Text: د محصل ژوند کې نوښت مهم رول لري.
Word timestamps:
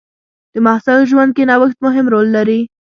د 0.53 0.55
محصل 0.65 0.99
ژوند 1.11 1.31
کې 1.35 1.43
نوښت 1.49 1.77
مهم 1.85 2.05
رول 2.13 2.27
لري. 2.37 2.59